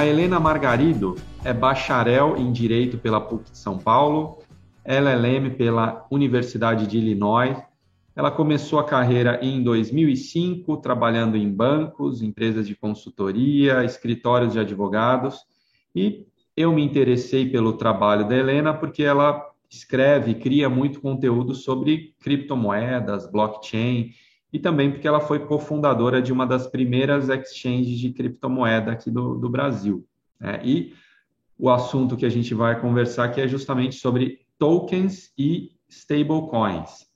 [0.00, 4.38] A Helena Margarido é bacharel em Direito pela PUC de São Paulo,
[4.82, 7.62] LLM pela Universidade de Illinois.
[8.16, 15.40] Ela começou a carreira em 2005, trabalhando em bancos, empresas de consultoria, escritórios de advogados,
[15.94, 16.24] e
[16.56, 23.30] eu me interessei pelo trabalho da Helena porque ela escreve, cria muito conteúdo sobre criptomoedas,
[23.30, 24.12] blockchain,
[24.52, 29.36] e também porque ela foi cofundadora de uma das primeiras exchanges de criptomoeda aqui do,
[29.36, 30.06] do Brasil.
[30.38, 30.60] Né?
[30.64, 30.94] E
[31.58, 37.06] o assunto que a gente vai conversar aqui é justamente sobre tokens e stablecoins.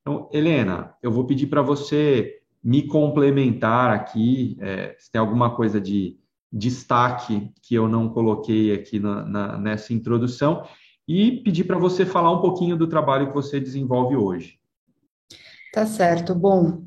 [0.00, 5.80] Então, Helena, eu vou pedir para você me complementar aqui, é, se tem alguma coisa
[5.80, 6.16] de
[6.52, 10.64] destaque que eu não coloquei aqui na, na, nessa introdução,
[11.08, 14.58] e pedir para você falar um pouquinho do trabalho que você desenvolve hoje.
[15.76, 16.34] Tá certo.
[16.34, 16.86] Bom,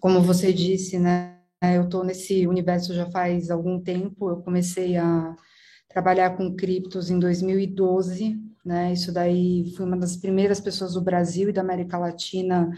[0.00, 4.30] como você disse, né, eu estou nesse universo já faz algum tempo.
[4.30, 5.36] Eu comecei a
[5.90, 8.94] trabalhar com criptos em 2012, né?
[8.94, 12.70] Isso daí fui uma das primeiras pessoas do Brasil e da América Latina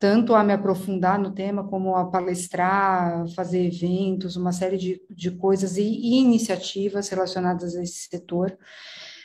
[0.00, 5.30] tanto a me aprofundar no tema, como a palestrar, fazer eventos, uma série de, de
[5.30, 8.58] coisas e, e iniciativas relacionadas a esse setor.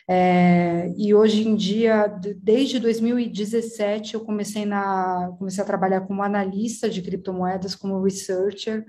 [0.07, 2.07] É, e hoje em dia,
[2.41, 8.85] desde 2017, eu comecei, na, comecei a trabalhar como analista de criptomoedas, como researcher.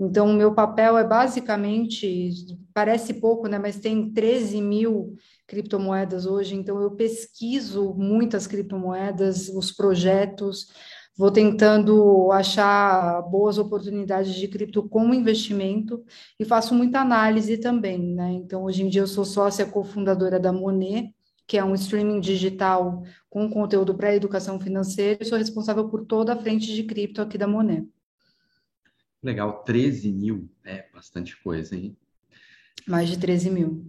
[0.00, 2.34] Então, o meu papel é basicamente,
[2.72, 9.70] parece pouco, né, mas tem 13 mil criptomoedas hoje, então eu pesquiso muitas criptomoedas, os
[9.70, 10.68] projetos,
[11.16, 16.04] vou tentando achar boas oportunidades de cripto como investimento
[16.38, 18.32] e faço muita análise também, né?
[18.32, 21.14] Então, hoje em dia eu sou sócia cofundadora da Monet,
[21.46, 26.32] que é um streaming digital com conteúdo para educação financeira, e sou responsável por toda
[26.32, 27.86] a frente de cripto aqui da Monet.
[29.22, 31.96] Legal, 13 mil, é bastante coisa, hein?
[32.86, 33.84] Mais de 13 mil.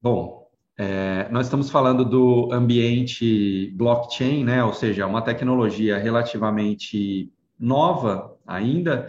[0.00, 0.41] Bom,
[0.84, 4.64] é, nós estamos falando do ambiente blockchain, né?
[4.64, 9.08] ou seja, uma tecnologia relativamente nova ainda,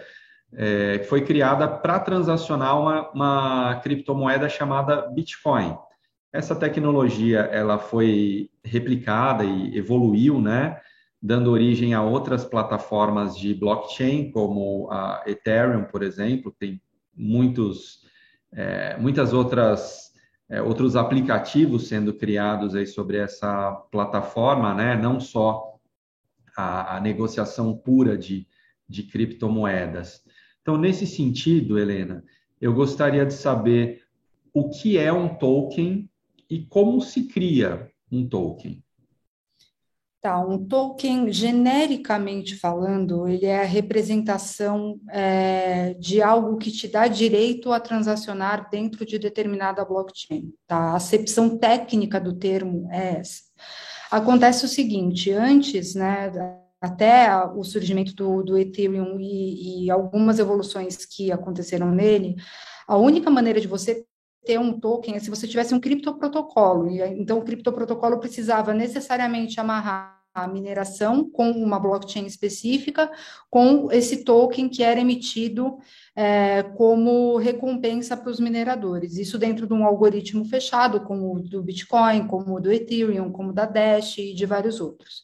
[0.53, 5.75] é, foi criada para transacionar uma, uma criptomoeda chamada Bitcoin.
[6.31, 10.79] Essa tecnologia ela foi replicada e evoluiu, né?
[11.19, 16.79] dando origem a outras plataformas de blockchain, como a Ethereum, por exemplo, tem
[17.17, 18.01] muitos,
[18.51, 20.12] é, muitas outras
[20.53, 24.95] é, outros aplicativos sendo criados aí sobre essa plataforma, né?
[24.95, 25.79] não só
[26.55, 28.45] a, a negociação pura de,
[28.87, 30.23] de criptomoedas.
[30.61, 32.23] Então, nesse sentido, Helena,
[32.61, 34.03] eu gostaria de saber
[34.53, 36.07] o que é um token
[36.47, 38.83] e como se cria um token.
[40.23, 47.09] Tá, um token, genericamente falando, ele é a representação é, de algo que te dá
[47.09, 50.53] direito a transacionar dentro de determinada blockchain.
[50.65, 50.77] Tá?
[50.77, 53.41] A acepção técnica do termo é essa.
[54.09, 56.31] Acontece o seguinte, antes, né,
[56.79, 62.37] até o surgimento do, do Ethereum e, e algumas evoluções que aconteceram nele,
[62.87, 64.05] a única maneira de você
[64.45, 66.89] ter um token é se você tivesse um criptoprotocolo.
[66.89, 73.11] Então, o criptoprotocolo precisava necessariamente amarrar a mineração com uma blockchain específica,
[73.51, 75.77] com esse token que era emitido
[76.15, 79.17] é, como recompensa para os mineradores.
[79.17, 83.49] Isso dentro de um algoritmo fechado, como o do Bitcoin, como o do Ethereum, como
[83.49, 85.23] o da Dash e de vários outros.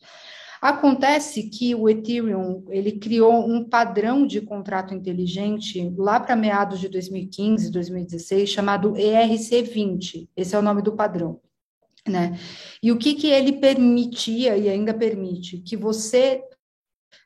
[0.61, 6.89] Acontece que o Ethereum ele criou um padrão de contrato inteligente lá para meados de
[6.89, 10.27] 2015, 2016, chamado ERC20.
[10.35, 11.39] Esse é o nome do padrão.
[12.07, 12.37] Né?
[12.81, 15.59] E o que, que ele permitia e ainda permite?
[15.59, 16.41] Que você,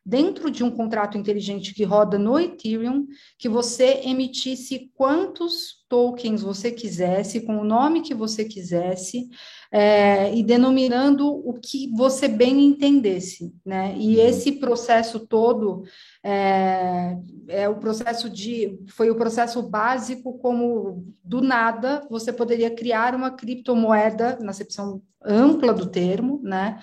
[0.05, 3.05] dentro de um contrato inteligente que roda no Ethereum,
[3.38, 9.29] que você emitisse quantos tokens você quisesse, com o nome que você quisesse,
[9.71, 13.95] é, e denominando o que você bem entendesse, né?
[13.97, 14.27] E uhum.
[14.27, 15.83] esse processo todo
[16.24, 23.15] é, é, o processo de foi o processo básico como do nada você poderia criar
[23.15, 26.79] uma criptomoeda na acepção ampla do termo, né?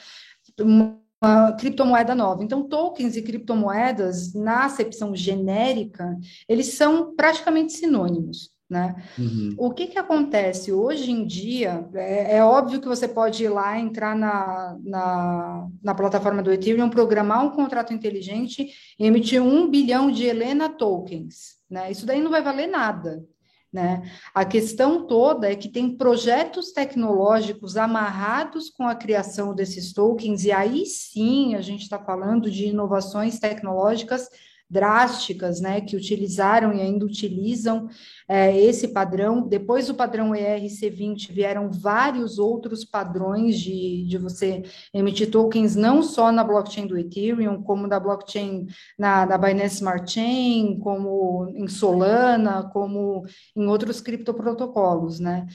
[0.61, 2.43] Uma, uma criptomoeda nova.
[2.43, 6.19] Então, tokens e criptomoedas, na acepção genérica,
[6.49, 8.51] eles são praticamente sinônimos.
[8.71, 8.95] Né?
[9.19, 9.55] Uhum.
[9.59, 11.89] O que, que acontece hoje em dia?
[11.93, 16.89] É, é, óbvio que você pode ir lá, entrar na, na, na, plataforma do Ethereum,
[16.89, 21.57] programar um contrato inteligente e emitir um bilhão de Helena tokens.
[21.69, 21.91] Né?
[21.91, 23.25] Isso daí não vai valer nada.
[23.73, 24.03] Né?
[24.35, 30.51] A questão toda é que tem projetos tecnológicos amarrados com a criação desses tokens, e
[30.51, 34.29] aí sim a gente está falando de inovações tecnológicas
[34.71, 37.89] drásticas, né, que utilizaram e ainda utilizam
[38.29, 39.47] é, esse padrão.
[39.47, 44.63] Depois do padrão ERC20 vieram vários outros padrões de, de você
[44.95, 50.11] emitir tokens, não só na blockchain do Ethereum, como na blockchain na, na Binance Smart
[50.13, 53.25] Chain, como em Solana, como
[53.57, 55.47] em outros criptoprotocolos, né?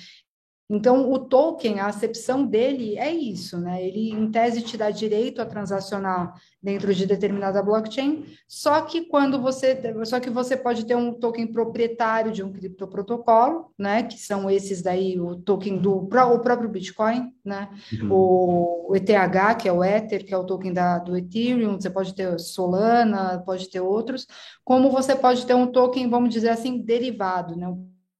[0.68, 3.86] Então, o token, a acepção dele é isso, né?
[3.86, 9.40] Ele, em tese, te dá direito a transacionar dentro de determinada blockchain, só que quando
[9.40, 14.04] você, só que você pode ter um token proprietário de um criptoprotocolo, né?
[14.04, 17.70] Que são esses daí, o token do o próprio Bitcoin, né?
[18.02, 18.12] Uhum.
[18.12, 21.92] O, o, ETH, que é o Ether, que é o token da, do Ethereum, você
[21.92, 24.26] pode ter Solana, pode ter outros,
[24.64, 27.68] como você pode ter um token, vamos dizer assim, derivado, né?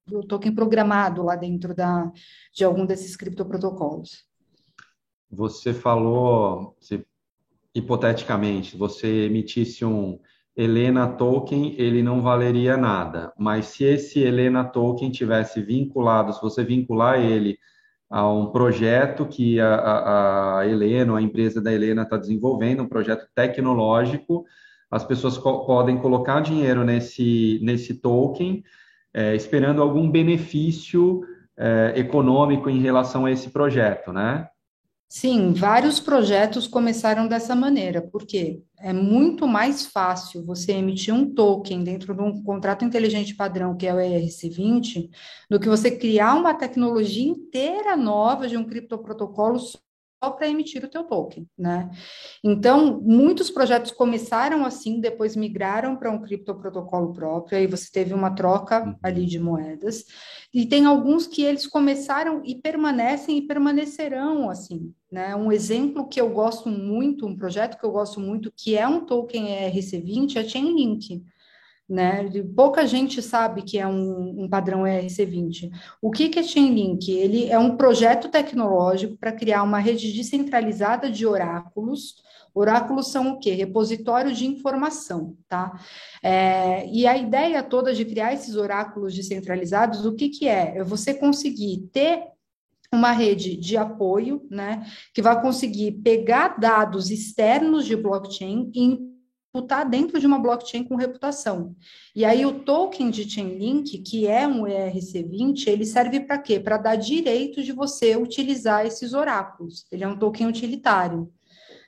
[0.06, 2.10] Do token programado lá dentro da,
[2.54, 4.24] de algum desses criptoprotocolos.
[5.30, 7.04] Você falou, se,
[7.74, 10.18] hipoteticamente, você emitisse um
[10.56, 13.32] Helena token, ele não valeria nada.
[13.36, 17.58] Mas se esse Helena token tivesse vinculado, se você vincular ele
[18.08, 23.26] a um projeto que a, a, Helena, a empresa da Helena está desenvolvendo, um projeto
[23.34, 24.44] tecnológico,
[24.88, 28.62] as pessoas podem colocar dinheiro nesse, nesse token
[29.16, 31.22] é, esperando algum benefício
[31.56, 34.46] é, econômico em relação a esse projeto, né?
[35.08, 41.82] Sim, vários projetos começaram dessa maneira, porque é muito mais fácil você emitir um token
[41.82, 45.08] dentro de um contrato inteligente padrão, que é o ERC20,
[45.48, 49.58] do que você criar uma tecnologia inteira nova de um criptoprotocolo
[50.20, 51.90] para emitir o teu token, né?
[52.42, 58.34] Então, muitos projetos começaram assim, depois migraram para um criptoprotocolo próprio, aí você teve uma
[58.34, 58.96] troca uhum.
[59.02, 60.04] ali de moedas,
[60.52, 65.36] e tem alguns que eles começaram e permanecem e permanecerão assim, né?
[65.36, 69.04] Um exemplo que eu gosto muito, um projeto que eu gosto muito, que é um
[69.04, 71.22] token ERC20, é Chainlink
[71.88, 72.28] né?
[72.54, 75.70] Pouca gente sabe que é um, um padrão ERC20.
[76.02, 77.10] O que, que é Chainlink?
[77.10, 82.16] Ele é um projeto tecnológico para criar uma rede descentralizada de oráculos.
[82.52, 83.52] Oráculos são o quê?
[83.52, 85.78] Repositório de informação, tá?
[86.22, 90.78] É, e a ideia toda de criar esses oráculos descentralizados, o que, que é?
[90.78, 92.22] É você conseguir ter
[92.92, 99.15] uma rede de apoio, né, que vai conseguir pegar dados externos de blockchain e
[99.60, 101.74] está dentro de uma blockchain com reputação.
[102.14, 106.58] E aí o token de Chainlink, que é um ERC20, ele serve para quê?
[106.58, 109.86] Para dar direito de você utilizar esses oráculos.
[109.90, 111.30] Ele é um token utilitário,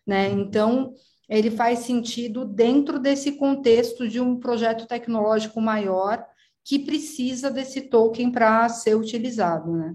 [0.07, 0.31] né?
[0.31, 0.95] Então,
[1.29, 6.25] ele faz sentido dentro desse contexto de um projeto tecnológico maior
[6.65, 9.95] que precisa desse token para ser utilizado, né?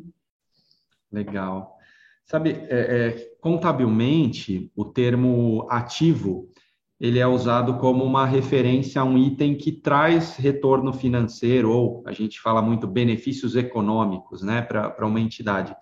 [1.12, 1.78] Legal.
[2.25, 6.50] Sabe, é, é, contabilmente, o termo ativo
[7.04, 12.14] ele é usado como uma referência a um item que traz retorno financeiro, ou a
[12.14, 15.76] gente fala muito benefícios econômicos, né, para uma entidade.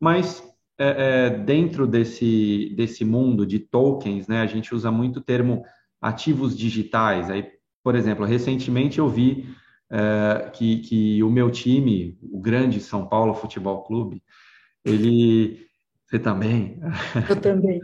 [0.00, 0.42] Mas
[0.78, 5.62] é, é, dentro desse, desse mundo de tokens, né, a gente usa muito o termo
[6.00, 7.28] ativos digitais.
[7.28, 7.46] Aí,
[7.82, 9.46] por exemplo, recentemente eu vi
[9.90, 14.22] é, que, que o meu time, o grande São Paulo Futebol Clube,
[14.82, 15.62] ele.
[16.06, 16.80] Você também?
[17.28, 17.80] Eu também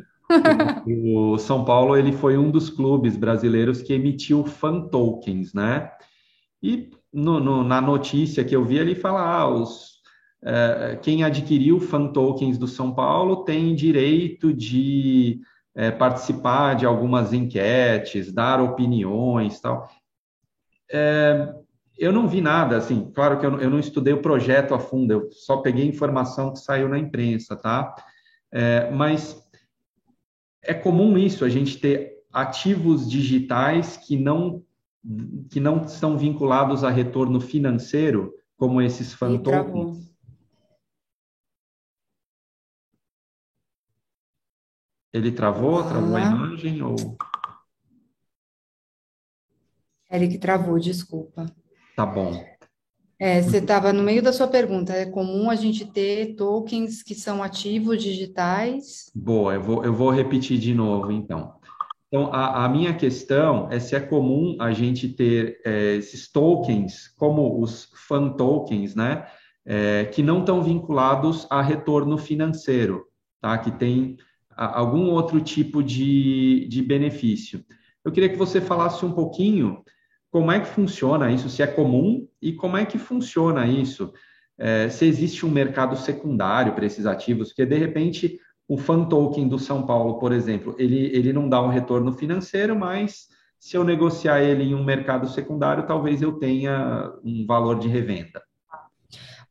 [0.86, 5.90] o São Paulo ele foi um dos clubes brasileiros que emitiu fan tokens, né?
[6.62, 10.00] E no, no, na notícia que eu vi ele fala, ah, os,
[10.42, 15.40] é, quem adquiriu fan tokens do São Paulo tem direito de
[15.74, 19.88] é, participar de algumas enquetes, dar opiniões, tal.
[20.90, 21.54] É,
[21.98, 25.12] eu não vi nada, assim, claro que eu, eu, não estudei o projeto a fundo,
[25.12, 27.94] eu só peguei informação que saiu na imprensa, tá?
[28.50, 29.38] É, mas
[30.62, 34.64] é comum isso, a gente ter ativos digitais que não
[35.50, 40.10] que não são vinculados a retorno financeiro, como esses fan tokens.
[45.10, 45.78] Ele travou?
[45.78, 45.88] Ah.
[45.88, 46.82] Travou a imagem?
[46.82, 46.96] Ou...
[50.10, 51.46] Ele que travou, desculpa.
[51.96, 52.44] Tá bom.
[53.22, 54.94] É, você estava no meio da sua pergunta.
[54.94, 59.12] É comum a gente ter tokens que são ativos digitais?
[59.14, 61.52] Boa, eu vou, eu vou repetir de novo, então.
[62.08, 67.08] Então, a, a minha questão é se é comum a gente ter é, esses tokens,
[67.08, 69.26] como os fan tokens, né?
[69.66, 73.04] É, que não estão vinculados a retorno financeiro,
[73.38, 73.58] tá?
[73.58, 74.16] Que tem
[74.56, 77.62] a, algum outro tipo de, de benefício.
[78.02, 79.84] Eu queria que você falasse um pouquinho
[80.30, 82.26] como é que funciona isso, se é comum?
[82.40, 84.12] E como é que funciona isso,
[84.58, 89.48] é, se existe um mercado secundário para esses ativos, porque de repente o fan token
[89.48, 93.26] do São Paulo, por exemplo, ele, ele não dá um retorno financeiro, mas
[93.58, 98.40] se eu negociar ele em um mercado secundário, talvez eu tenha um valor de revenda.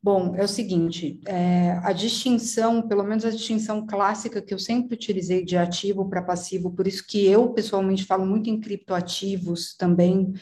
[0.02, 4.96] Bom, é o seguinte, é, a distinção, pelo menos a distinção clássica que eu sempre
[4.96, 10.34] utilizei de ativo para passivo, por isso que eu pessoalmente falo muito em criptoativos também.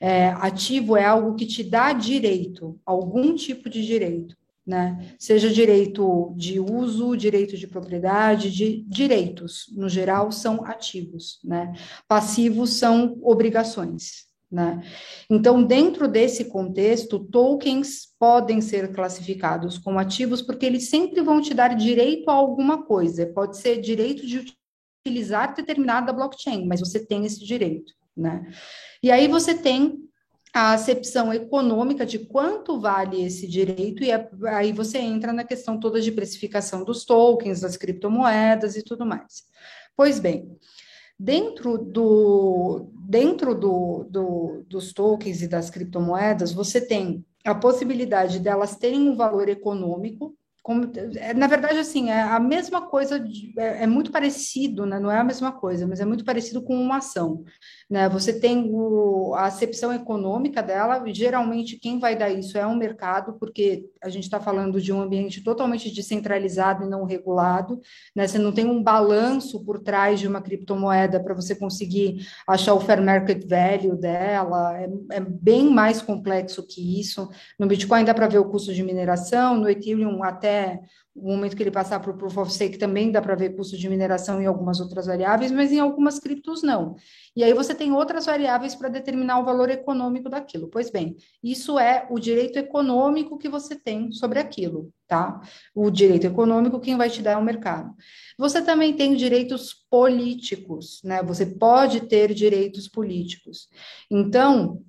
[0.00, 5.14] É, ativo é algo que te dá direito, algum tipo de direito, né?
[5.16, 11.72] Seja direito de uso, direito de propriedade, de direitos, no geral, são ativos, né?
[12.08, 14.33] Passivos são obrigações.
[14.54, 14.84] Né?
[15.28, 21.52] Então, dentro desse contexto, tokens podem ser classificados como ativos porque eles sempre vão te
[21.52, 23.26] dar direito a alguma coisa.
[23.26, 24.44] Pode ser direito de
[25.04, 27.92] utilizar determinada blockchain, mas você tem esse direito.
[28.16, 28.48] Né?
[29.02, 29.98] E aí você tem
[30.54, 35.80] a acepção econômica de quanto vale esse direito, e é, aí você entra na questão
[35.80, 39.42] toda de precificação dos tokens, das criptomoedas e tudo mais.
[39.96, 40.56] Pois bem,
[41.18, 48.76] Dentro, do, dentro do, do, dos tokens e das criptomoedas, você tem a possibilidade delas
[48.76, 53.82] terem um valor econômico, como, é, na verdade, assim, é a mesma coisa, de, é,
[53.82, 54.98] é, muito parecido, né?
[54.98, 57.44] não é a mesma coisa, mas é muito parecido com uma ação.
[57.88, 58.08] Né?
[58.08, 63.34] Você tem o, a acepção econômica dela, geralmente quem vai dar isso é um mercado,
[63.34, 67.80] porque a gente está falando de um ambiente totalmente descentralizado e não regulado,
[68.14, 68.26] né?
[68.26, 72.80] você não tem um balanço por trás de uma criptomoeda para você conseguir achar o
[72.80, 77.28] fair market value dela, é, é bem mais complexo que isso.
[77.58, 80.80] No Bitcoin dá para ver o custo de mineração, no Ethereum até
[81.14, 83.76] o momento que ele passar para o Proof of Stake também dá para ver custo
[83.76, 86.96] de mineração e algumas outras variáveis, mas em algumas criptos não.
[87.36, 90.68] E aí você tem outras variáveis para determinar o valor econômico daquilo.
[90.68, 95.40] Pois bem, isso é o direito econômico que você tem sobre aquilo, tá?
[95.72, 97.94] O direito econômico quem vai te dar é o mercado.
[98.36, 101.22] Você também tem direitos políticos, né?
[101.22, 103.68] Você pode ter direitos políticos.
[104.10, 104.82] Então,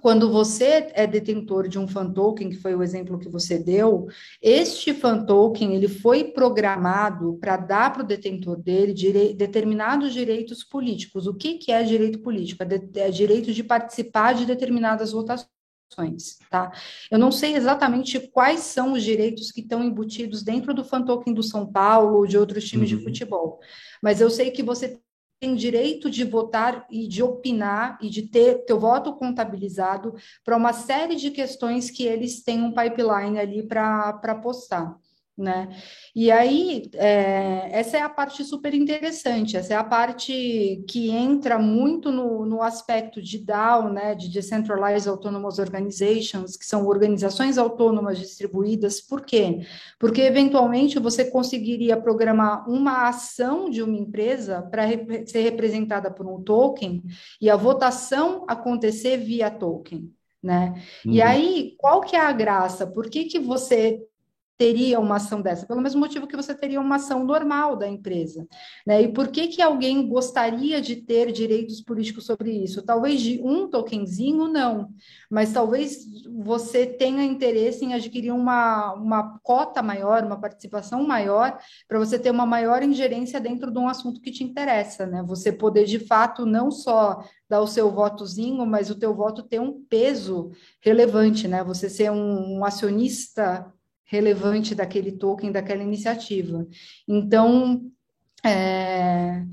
[0.00, 4.06] quando você é detentor de um fan token, que foi o exemplo que você deu,
[4.40, 8.94] este fan token ele foi programado para dar para o detentor dele
[9.34, 11.26] determinados direitos políticos.
[11.26, 12.62] O que, que é direito político?
[12.62, 13.00] É, de...
[13.00, 15.50] é direito de participar de determinadas votações.
[16.48, 16.70] Tá?
[17.10, 21.34] Eu não sei exatamente quais são os direitos que estão embutidos dentro do fan token
[21.34, 22.98] do São Paulo ou de outros times uhum.
[22.98, 23.58] de futebol,
[24.00, 25.00] mas eu sei que você
[25.40, 30.74] tem direito de votar e de opinar e de ter teu voto contabilizado para uma
[30.74, 34.98] série de questões que eles têm um pipeline ali para postar
[35.40, 35.68] né?
[36.14, 41.58] E aí, é, essa é a parte super interessante, essa é a parte que entra
[41.58, 48.18] muito no, no aspecto de DAO, né, de Decentralized Autonomous Organizations, que são organizações autônomas
[48.18, 49.66] distribuídas, por quê?
[49.98, 56.26] Porque, eventualmente, você conseguiria programar uma ação de uma empresa para re ser representada por
[56.26, 57.02] um token
[57.40, 60.74] e a votação acontecer via token, né?
[61.04, 61.12] Uhum.
[61.12, 62.86] E aí, qual que é a graça?
[62.86, 64.00] Por que, que você
[64.60, 65.64] teria uma ação dessa?
[65.64, 68.46] Pelo mesmo motivo que você teria uma ação normal da empresa.
[68.86, 69.00] Né?
[69.00, 72.82] E por que, que alguém gostaria de ter direitos políticos sobre isso?
[72.82, 74.90] Talvez de um tokenzinho, não.
[75.30, 76.04] Mas talvez
[76.44, 82.30] você tenha interesse em adquirir uma, uma cota maior, uma participação maior, para você ter
[82.30, 85.06] uma maior ingerência dentro de um assunto que te interessa.
[85.06, 85.24] Né?
[85.26, 89.58] Você poder, de fato, não só dar o seu votozinho, mas o teu voto ter
[89.58, 90.50] um peso
[90.82, 91.64] relevante, né?
[91.64, 93.72] Você ser um, um acionista
[94.10, 96.66] relevante daquele token, daquela iniciativa.
[97.08, 97.80] Então,
[98.44, 99.44] é,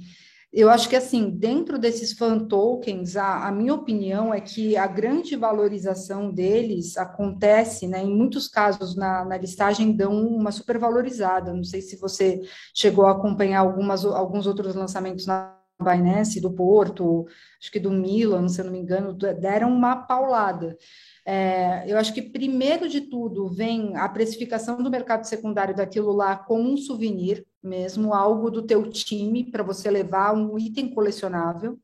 [0.51, 4.87] eu acho que, assim, dentro desses fan tokens, a, a, minha opinião é que a
[4.87, 11.53] grande valorização deles acontece, né, em muitos casos na, na listagem dão uma supervalorizada.
[11.53, 12.41] Não sei se você
[12.73, 17.25] chegou a acompanhar algumas, alguns outros lançamentos na Binance, do Porto,
[17.61, 20.77] acho que do Milan, se eu não me engano, deram uma paulada.
[21.25, 26.35] É, eu acho que, primeiro de tudo, vem a precificação do mercado secundário daquilo lá
[26.35, 31.77] como um souvenir mesmo, algo do teu time para você levar um item colecionável.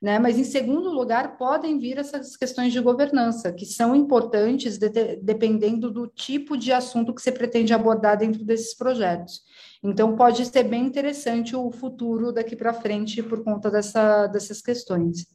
[0.00, 0.18] Né?
[0.18, 5.90] Mas, em segundo lugar, podem vir essas questões de governança, que são importantes de, dependendo
[5.90, 9.42] do tipo de assunto que você pretende abordar dentro desses projetos.
[9.82, 15.26] Então, pode ser bem interessante o futuro daqui para frente por conta dessa, dessas questões.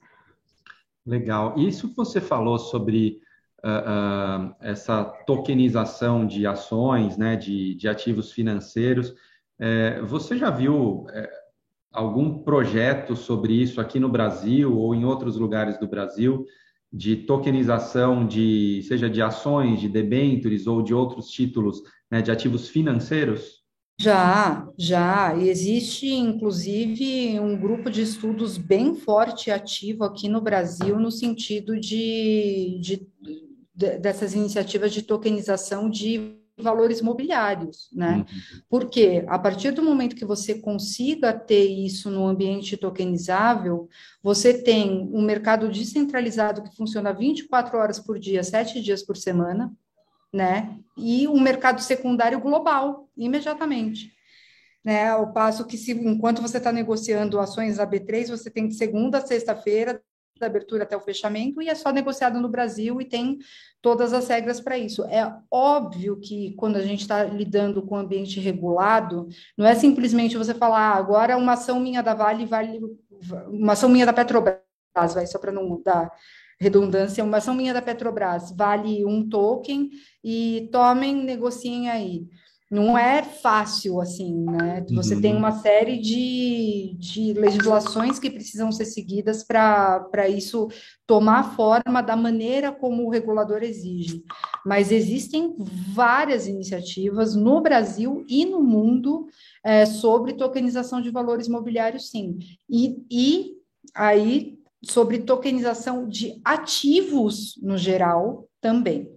[1.05, 1.57] Legal.
[1.57, 3.19] Isso que você falou sobre
[3.63, 9.13] uh, uh, essa tokenização de ações, né, de, de ativos financeiros.
[9.57, 11.29] É, você já viu é,
[11.91, 16.45] algum projeto sobre isso aqui no Brasil ou em outros lugares do Brasil,
[16.91, 22.67] de tokenização de, seja de ações, de debêntures ou de outros títulos né, de ativos
[22.67, 23.64] financeiros?
[23.97, 25.37] Já, já.
[25.37, 31.79] Existe, inclusive, um grupo de estudos bem forte e ativo aqui no Brasil, no sentido
[31.79, 38.17] de, de, de dessas iniciativas de tokenização de valores mobiliários, né?
[38.17, 38.61] Uhum.
[38.69, 43.89] Porque a partir do momento que você consiga ter isso no ambiente tokenizável,
[44.23, 49.71] você tem um mercado descentralizado que funciona 24 horas por dia, 7 dias por semana,
[50.35, 50.77] né?
[50.97, 54.13] E um mercado secundário global, imediatamente.
[54.83, 58.75] Né, ao passo que, se, enquanto você está negociando ações da B3, você tem de
[58.75, 59.99] segunda a sexta-feira,
[60.39, 63.39] da abertura até o fechamento, e é só negociado no Brasil e tem
[63.81, 65.03] todas as regras para isso.
[65.05, 69.27] É óbvio que quando a gente está lidando com ambiente regulado,
[69.57, 72.79] não é simplesmente você falar, ah, agora uma ação minha da Vale vale,
[73.47, 74.59] uma ação minha da Petrobras,
[74.93, 76.11] vai, só para não dar
[76.59, 79.89] redundância, uma ação minha da Petrobras vale um token
[80.24, 82.27] e tomem, negociem aí.
[82.71, 84.83] Não é fácil assim, né?
[84.89, 85.21] Você uhum.
[85.21, 90.67] tem uma série de, de legislações que precisam ser seguidas para isso
[91.05, 94.24] tomar forma da maneira como o regulador exige.
[94.65, 99.27] Mas existem várias iniciativas no Brasil e no mundo
[99.63, 102.39] é, sobre tokenização de valores mobiliários, sim.
[102.67, 103.51] E, e
[103.93, 109.11] aí sobre tokenização de ativos no geral também.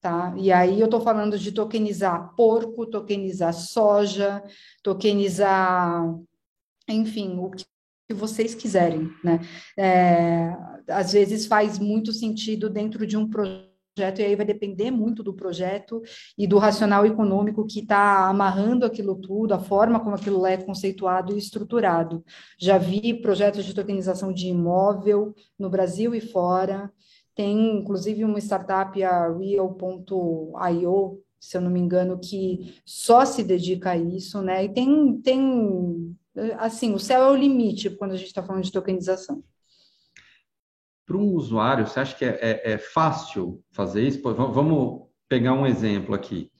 [0.00, 0.32] Tá?
[0.36, 4.42] E aí eu estou falando de tokenizar porco, tokenizar soja,
[4.82, 6.04] tokenizar,
[6.88, 9.40] enfim, o que vocês quiserem, né?
[9.76, 10.56] É,
[10.88, 13.67] às vezes faz muito sentido dentro de um projeto
[13.98, 16.00] projeto, e aí vai depender muito do projeto
[16.36, 21.34] e do racional econômico que está amarrando aquilo tudo, a forma como aquilo é conceituado
[21.34, 22.24] e estruturado.
[22.58, 26.92] Já vi projetos de tokenização de imóvel no Brasil e fora,
[27.34, 33.90] tem inclusive uma startup, a Real.io, se eu não me engano, que só se dedica
[33.90, 34.64] a isso, né?
[34.64, 36.16] E tem, tem
[36.58, 39.42] assim, o céu é o limite quando a gente está falando de tokenização
[41.08, 44.20] para um usuário, você acha que é, é, é fácil fazer isso?
[44.22, 46.50] Vamos pegar um exemplo aqui.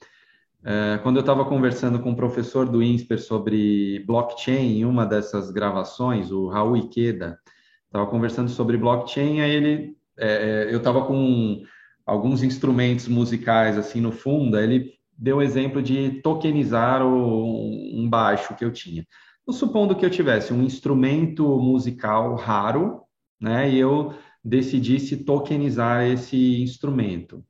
[0.65, 5.05] É, quando eu estava conversando com o um professor do INSPER sobre blockchain, em uma
[5.05, 7.37] dessas gravações, o Raul Ikeda,
[7.85, 11.61] estava conversando sobre blockchain, aí ele, é, é eu estava com
[12.03, 18.09] alguns instrumentos musicais assim no fundo, aí ele deu o exemplo de tokenizar o, um
[18.09, 19.05] baixo que eu tinha.
[19.43, 23.03] Então, supondo que eu tivesse um instrumento musical raro,
[23.39, 27.43] né, e eu decidisse tokenizar esse instrumento.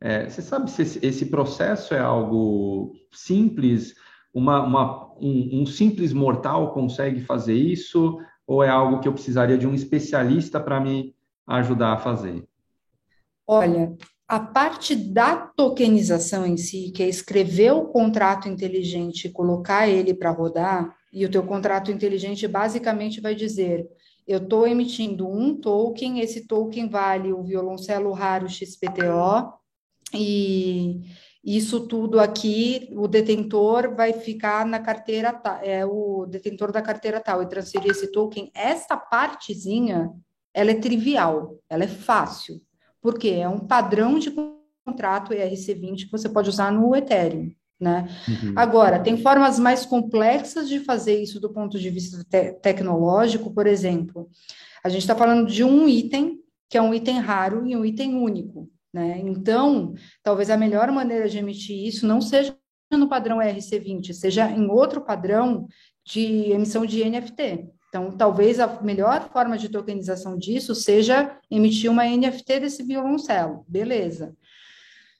[0.00, 3.94] É, você sabe se esse, processo é algo simples?
[4.34, 8.18] Uma, uma, um, um simples mortal consegue fazer isso?
[8.46, 11.14] Ou é algo que eu precisaria de um especialista para me
[11.46, 12.44] ajudar a fazer?
[13.46, 13.94] Olha,
[14.26, 20.14] a parte da tokenização em si, que é escrever o contrato inteligente e colocar ele
[20.14, 23.86] para rodar, e o teu contrato inteligente basicamente vai dizer
[24.26, 29.52] eu estou emitindo um token, esse token vale o violoncelo raro XPTO,
[30.14, 31.00] e
[31.44, 37.42] isso tudo aqui, o detentor vai ficar na carteira, é o detentor da carteira tal,
[37.42, 38.50] e transferir esse token.
[38.54, 40.12] Essa partezinha,
[40.54, 42.60] ela é trivial, ela é fácil,
[43.00, 44.32] porque é um padrão de
[44.84, 47.50] contrato ERC20 que você pode usar no Ethereum.
[47.82, 48.08] Né?
[48.28, 48.52] Uhum.
[48.54, 53.66] Agora, tem formas mais complexas de fazer isso do ponto de vista te tecnológico, por
[53.66, 54.30] exemplo,
[54.84, 56.38] a gente está falando de um item
[56.70, 59.20] que é um item raro e um item único, né?
[59.24, 62.56] Então, talvez a melhor maneira de emitir isso não seja
[62.92, 65.66] no padrão RC20, seja em outro padrão
[66.06, 67.66] de emissão de NFT.
[67.88, 74.36] Então, talvez a melhor forma de tokenização disso seja emitir uma NFT desse violoncelo, beleza.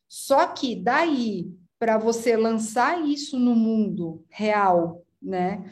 [0.08, 1.50] Só que daí
[1.82, 5.68] para você lançar isso no mundo real, né?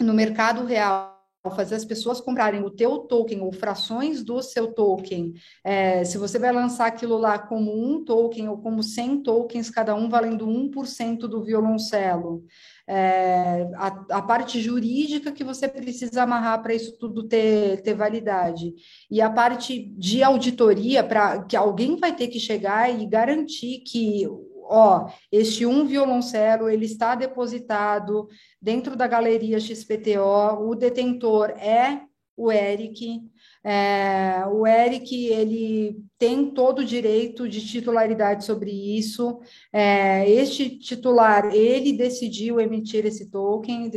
[0.00, 1.14] No mercado real,
[1.54, 6.38] fazer as pessoas comprarem o teu token ou frações do seu token, é, se você
[6.38, 11.18] vai lançar aquilo lá como um token ou como 100 tokens, cada um valendo 1%
[11.28, 12.42] do violoncelo,
[12.88, 18.72] é, a, a, parte jurídica que você precisa amarrar para isso tudo ter, ter validade,
[19.10, 24.26] e a parte de auditoria, para que alguém vai ter que chegar e garantir que
[24.68, 28.28] ó, este um violoncelo ele está depositado
[28.60, 32.02] dentro da galeria XPTO, o detentor é
[32.36, 33.22] o Eric,
[33.64, 39.40] é, o Eric ele tem todo o direito de titularidade sobre isso.
[39.72, 43.90] É, este titular ele decidiu emitir esse token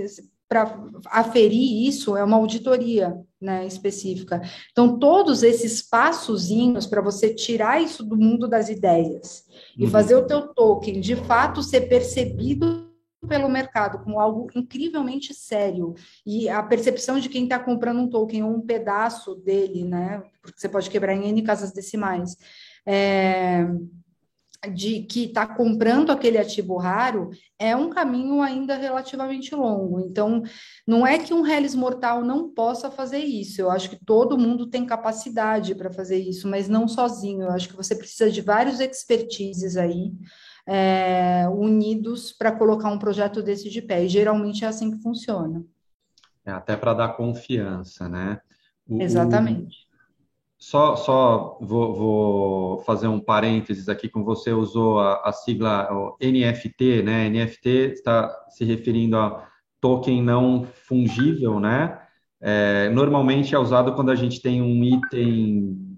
[0.47, 4.41] para aferir isso é uma auditoria né, específica.
[4.71, 9.45] Então todos esses passozinhos para você tirar isso do mundo das ideias
[9.77, 9.89] e uhum.
[9.89, 12.89] fazer o teu token de fato ser percebido
[13.27, 15.93] pelo mercado como algo incrivelmente sério
[16.25, 20.23] e a percepção de quem está comprando um token ou um pedaço dele, né?
[20.41, 22.37] Porque você pode quebrar em N casas decimais.
[22.85, 23.67] É,
[24.67, 30.01] de que está comprando aquele ativo raro é um caminho ainda relativamente longo.
[30.01, 30.43] Então,
[30.85, 33.61] não é que um Hellis mortal não possa fazer isso.
[33.61, 37.43] Eu acho que todo mundo tem capacidade para fazer isso, mas não sozinho.
[37.43, 40.11] Eu acho que você precisa de vários expertises aí
[40.67, 44.03] é, unidos para colocar um projeto desse de pé.
[44.03, 45.63] E geralmente é assim que funciona.
[46.45, 48.41] É até para dar confiança, né?
[48.87, 49.88] O, Exatamente.
[50.59, 55.87] Só, só vou, vou, fazer um parênteses aqui com você, usou a, a sigla
[56.21, 57.29] NFT, né?
[57.29, 59.47] NFT está se referindo a
[59.79, 61.97] token não fungível, né?
[62.41, 65.97] É, normalmente é usado quando a gente tem um item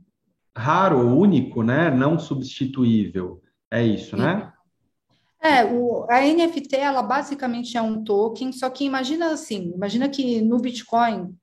[0.56, 1.90] raro, único, né?
[1.90, 3.42] Não substituível.
[3.72, 4.54] É isso, né?
[5.42, 10.40] É, o, a NFT, ela basicamente é um token, só que imagina assim, imagina que
[10.40, 11.36] no Bitcoin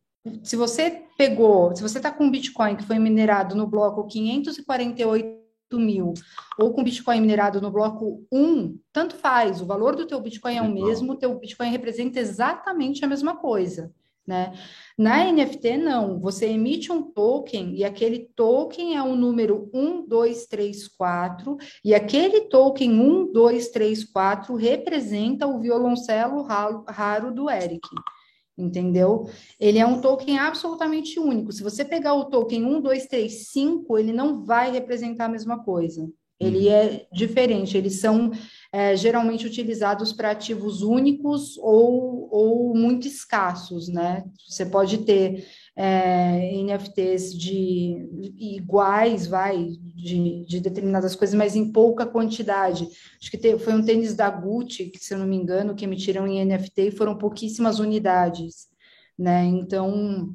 [0.42, 5.38] se você pegou, se você está com um Bitcoin que foi minerado no bloco 548
[5.72, 6.14] mil,
[6.58, 10.62] ou com Bitcoin minerado no bloco 1, tanto faz, o valor do teu Bitcoin é
[10.62, 13.92] o mesmo, o teu Bitcoin representa exatamente a mesma coisa,
[14.26, 14.54] né?
[14.96, 21.94] Na NFT, não, você emite um token e aquele token é o número 1234 e
[21.94, 27.88] aquele token 1234 representa o violoncelo raro do Eric
[28.58, 29.28] entendeu?
[29.58, 31.52] Ele é um token absolutamente único.
[31.52, 35.62] Se você pegar o token 1, 2, 3, 5, ele não vai representar a mesma
[35.62, 36.08] coisa.
[36.40, 36.72] Ele uhum.
[36.72, 38.30] é diferente, eles são
[38.72, 44.24] é, geralmente utilizados para ativos únicos ou, ou muito escassos, né?
[44.48, 45.44] Você pode ter
[45.74, 52.88] é, NFTs de iguais, vai, de, de, determinadas coisas, mas em pouca quantidade.
[53.20, 55.84] Acho que te, foi um tênis da Gucci, que, se eu não me engano, que
[55.84, 58.68] emitiram em NFT e foram pouquíssimas unidades,
[59.18, 59.44] né?
[59.44, 60.32] Então,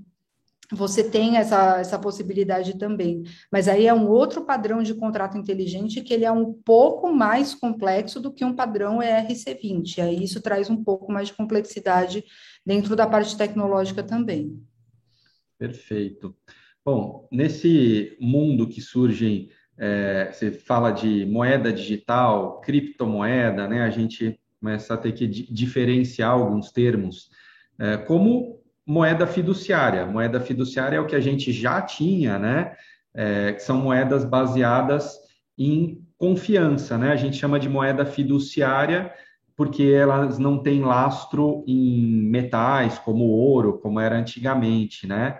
[0.69, 3.23] você tem essa, essa possibilidade também.
[3.49, 7.55] Mas aí é um outro padrão de contrato inteligente que ele é um pouco mais
[7.55, 9.99] complexo do que um padrão ERC20.
[9.99, 12.25] Aí isso traz um pouco mais de complexidade
[12.65, 14.61] dentro da parte tecnológica também.
[15.57, 16.35] Perfeito.
[16.85, 23.83] Bom, nesse mundo que surgem, é, você fala de moeda digital, criptomoeda, né?
[23.83, 27.29] A gente começa a ter que diferenciar alguns termos,
[27.79, 30.05] é, como moeda fiduciária.
[30.05, 32.75] Moeda fiduciária é o que a gente já tinha, né?
[33.13, 35.17] É, que são moedas baseadas
[35.57, 37.11] em confiança, né?
[37.11, 39.13] A gente chama de moeda fiduciária
[39.55, 45.39] porque elas não têm lastro em metais como ouro, como era antigamente, né?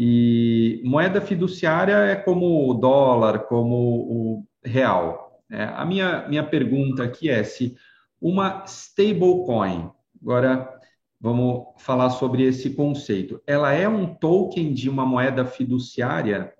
[0.00, 5.42] E moeda fiduciária é como o dólar, como o real.
[5.50, 5.64] Né?
[5.74, 7.74] A minha, minha pergunta aqui é se
[8.20, 9.90] uma stablecoin,
[10.22, 10.72] agora
[11.20, 16.54] vamos falar sobre esse conceito, ela é um token de uma moeda fiduciária?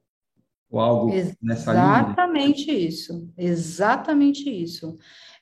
[0.68, 2.07] Ou algo exatamente nessa linha?
[2.07, 4.98] Exatamente isso, exatamente isso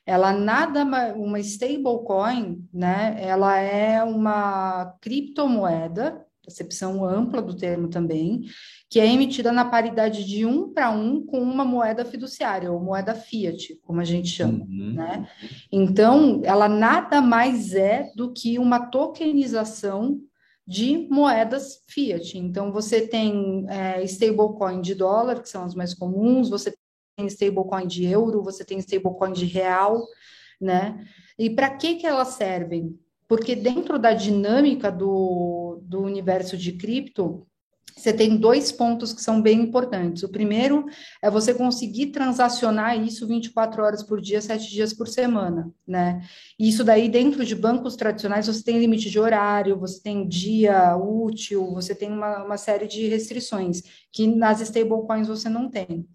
[0.07, 0.85] ela nada
[1.17, 3.17] uma stablecoin, né?
[3.19, 8.45] Ela é uma criptomoeda, acepção ampla do termo também,
[8.89, 13.13] que é emitida na paridade de um para um com uma moeda fiduciária ou moeda
[13.13, 14.93] fiat, como a gente chama, uhum.
[14.93, 15.29] né?
[15.71, 20.21] Então, ela nada mais é do que uma tokenização
[20.65, 22.37] de moedas fiat.
[22.37, 26.73] Então, você tem é, stablecoin de dólar, que são as mais comuns, você
[27.15, 30.05] tem stablecoin de euro, você tem stablecoin de real,
[30.59, 31.05] né?
[31.37, 32.97] E para que, que elas servem?
[33.27, 37.47] Porque dentro da dinâmica do, do universo de cripto,
[37.97, 40.21] você tem dois pontos que são bem importantes.
[40.21, 40.85] O primeiro
[41.19, 46.21] é você conseguir transacionar isso 24 horas por dia, 7 dias por semana, né?
[46.59, 50.95] E isso daí, dentro de bancos tradicionais, você tem limite de horário, você tem dia
[50.95, 56.07] útil, você tem uma, uma série de restrições que nas stablecoins você não tem.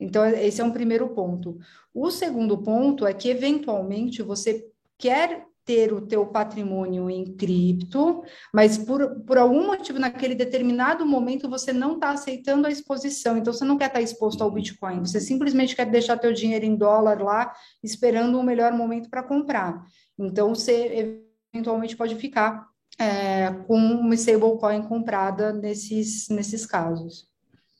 [0.00, 1.56] Então, esse é um primeiro ponto.
[1.94, 8.22] O segundo ponto é que, eventualmente, você quer ter o teu patrimônio em cripto,
[8.54, 13.36] mas por, por algum motivo, naquele determinado momento, você não está aceitando a exposição.
[13.36, 15.00] Então, você não quer estar tá exposto ao Bitcoin.
[15.00, 17.52] Você simplesmente quer deixar teu dinheiro em dólar lá,
[17.84, 19.84] esperando um melhor momento para comprar.
[20.18, 21.20] Então, você
[21.52, 22.66] eventualmente pode ficar
[22.98, 27.26] é, com uma stablecoin comprada nesses, nesses casos.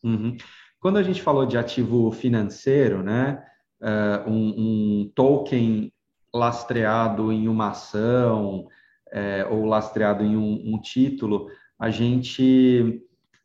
[0.04, 0.36] Uhum.
[0.78, 3.42] Quando a gente falou de ativo financeiro, né,
[3.80, 5.90] uh, um, um, token
[6.34, 8.66] lastreado em uma ação
[9.10, 13.02] é, ou lastreado em um, um, título, a gente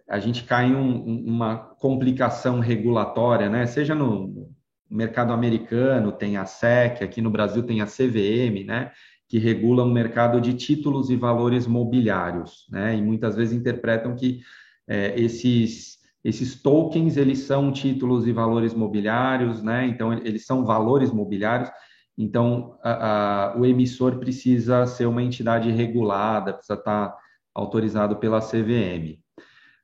[0.09, 3.65] a gente cai em um, uma complicação regulatória, né?
[3.65, 4.49] Seja no
[4.89, 8.91] mercado americano tem a SEC, aqui no Brasil tem a CVM, né?
[9.33, 12.95] que regulam o mercado de títulos e valores mobiliários, né?
[12.95, 14.41] E muitas vezes interpretam que
[14.87, 19.87] é, esses esses tokens eles são títulos e valores mobiliários, né?
[19.87, 21.71] Então eles são valores mobiliários.
[22.17, 27.15] Então a, a, o emissor precisa ser uma entidade regulada, precisa estar
[27.53, 29.19] autorizado pela CVM.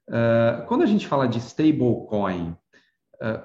[0.08, 2.56] Uh, ah, quando a gente fala de stablecoin,
[3.22, 3.44] uh,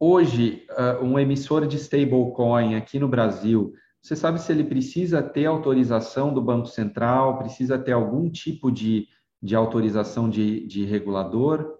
[0.00, 5.46] hoje uh, um emissor de stablecoin aqui no Brasil, você sabe se ele precisa ter
[5.46, 9.08] autorização do Banco Central, precisa ter algum tipo de,
[9.42, 11.76] de autorização de, de regulador?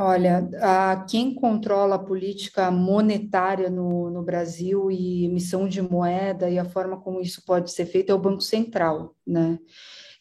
[0.00, 6.56] Olha, a, quem controla a política monetária no, no Brasil e emissão de moeda e
[6.56, 9.58] a forma como isso pode ser feito é o Banco Central, né?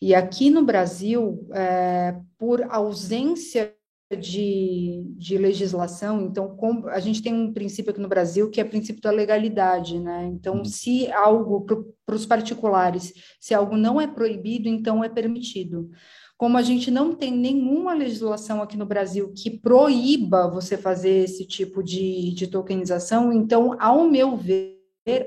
[0.01, 3.71] E aqui no Brasil, é, por ausência
[4.19, 8.63] de, de legislação, então com, a gente tem um princípio aqui no Brasil que é
[8.63, 10.25] o princípio da legalidade, né?
[10.25, 10.65] Então, uhum.
[10.65, 11.67] se algo
[12.03, 15.91] para os particulares, se algo não é proibido, então é permitido.
[16.37, 21.45] Como a gente não tem nenhuma legislação aqui no Brasil que proíba você fazer esse
[21.45, 24.77] tipo de, de tokenização, então, ao meu ver,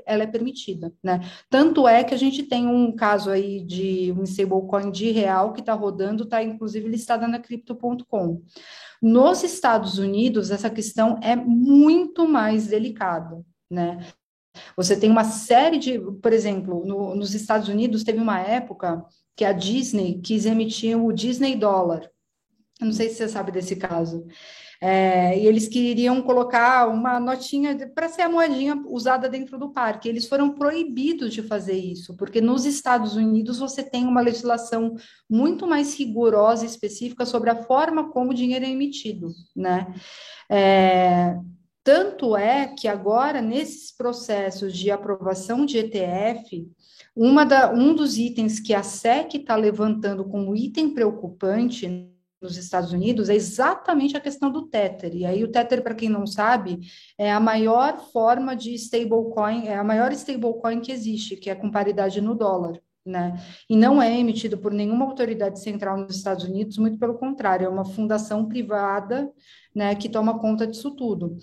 [0.05, 1.19] ela é permitida, né?
[1.49, 5.59] Tanto é que a gente tem um caso aí de um stablecoin de real que
[5.59, 8.41] está rodando, está inclusive listada na Crypto.com.
[9.01, 14.05] Nos Estados Unidos, essa questão é muito mais delicada, né?
[14.75, 19.03] Você tem uma série de, por exemplo, no, nos Estados Unidos teve uma época
[19.35, 22.09] que a Disney quis emitir o Disney Dollar.
[22.79, 24.25] Eu não sei se você sabe desse caso.
[24.83, 30.09] É, e eles queriam colocar uma notinha para ser a moedinha usada dentro do parque.
[30.09, 34.95] Eles foram proibidos de fazer isso, porque nos Estados Unidos você tem uma legislação
[35.29, 39.93] muito mais rigorosa e específica sobre a forma como o dinheiro é emitido, né?
[40.49, 41.37] É,
[41.83, 46.67] tanto é que agora, nesses processos de aprovação de ETF,
[47.15, 52.91] uma da, um dos itens que a SEC está levantando como item preocupante nos Estados
[52.91, 55.15] Unidos é exatamente a questão do Tether.
[55.15, 56.79] E aí o Tether, para quem não sabe,
[57.17, 61.69] é a maior forma de stablecoin, é a maior stablecoin que existe, que é com
[61.69, 62.81] paridade no dólar.
[63.05, 63.39] Né?
[63.67, 67.69] E não é emitido por nenhuma autoridade central nos Estados Unidos, muito pelo contrário, é
[67.69, 69.31] uma fundação privada
[69.73, 71.37] né, que toma conta disso tudo.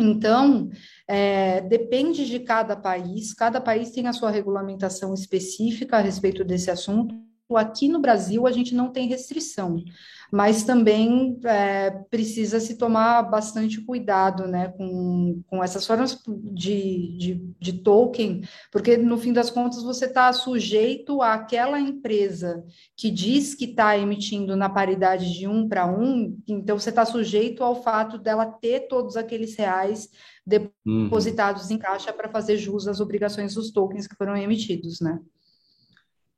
[0.00, 0.70] Então,
[1.06, 6.70] é, depende de cada país, cada país tem a sua regulamentação específica a respeito desse
[6.70, 7.14] assunto.
[7.54, 9.82] Aqui no Brasil, a gente não tem restrição
[10.30, 17.54] mas também é, precisa se tomar bastante cuidado né, com, com essas formas de, de,
[17.58, 22.64] de token, porque no fim das contas você está sujeito àquela empresa
[22.96, 27.64] que diz que está emitindo na paridade de um para um, então você está sujeito
[27.64, 30.08] ao fato dela ter todos aqueles reais
[30.46, 31.76] depositados uhum.
[31.76, 35.18] em caixa para fazer jus às obrigações dos tokens que foram emitidos, né?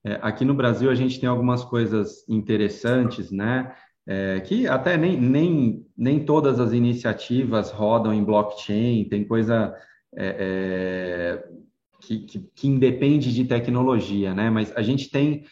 [0.05, 3.75] É, aqui no Brasil a gente tem algumas coisas interessantes, né?
[4.07, 9.75] É, que até nem, nem, nem todas as iniciativas rodam em blockchain, tem coisa
[10.17, 11.61] é, é
[12.01, 14.49] que, que, que, independe de tecnologia, né?
[14.49, 15.45] Mas a gente tem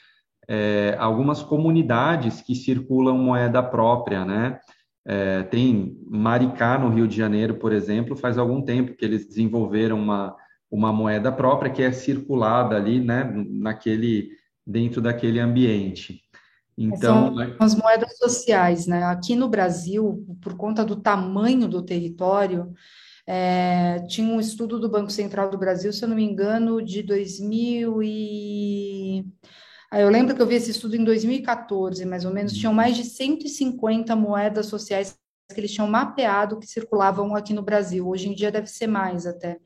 [0.48, 4.58] é, algumas comunidades que circulam moeda própria, né?
[5.06, 9.98] É, tem Maricá, no Rio de Janeiro, por exemplo, faz algum tempo que eles desenvolveram
[9.98, 10.36] uma,
[10.70, 14.30] uma moeda própria que é circulada ali, né, naquele,
[14.68, 16.22] dentro daquele ambiente.
[16.76, 19.02] Então, São as moedas sociais, né?
[19.04, 22.72] Aqui no Brasil, por conta do tamanho do território,
[23.26, 27.02] é, tinha um estudo do Banco Central do Brasil, se eu não me engano, de
[27.02, 29.24] 2000 e...
[29.90, 32.94] Ah, eu lembro que eu vi esse estudo em 2014, mais ou menos, tinham mais
[32.94, 35.18] de 150 moedas sociais
[35.52, 38.06] que eles tinham mapeado que circulavam aqui no Brasil.
[38.06, 39.58] Hoje em dia deve ser mais até.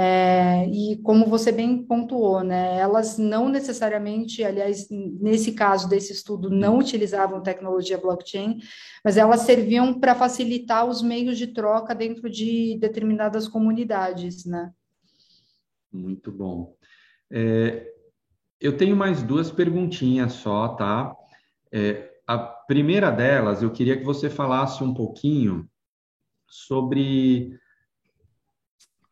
[0.00, 6.48] É, e como você bem pontuou, né, elas não necessariamente, aliás, nesse caso desse estudo,
[6.48, 8.60] não utilizavam tecnologia blockchain,
[9.04, 14.72] mas elas serviam para facilitar os meios de troca dentro de determinadas comunidades, né?
[15.92, 16.76] Muito bom.
[17.28, 17.92] É,
[18.60, 21.12] eu tenho mais duas perguntinhas só, tá?
[21.72, 25.68] É, a primeira delas, eu queria que você falasse um pouquinho
[26.46, 27.58] sobre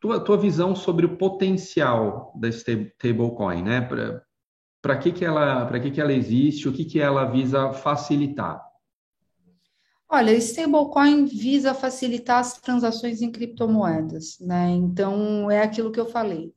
[0.07, 3.81] tua, tua visão sobre o potencial da stablecoin, né?
[4.81, 8.63] Para que, que, ela, que, que ela existe, o que, que ela visa facilitar?
[10.09, 14.69] Olha, stablecoin visa facilitar as transações em criptomoedas, né?
[14.69, 16.53] Então, é aquilo que eu falei.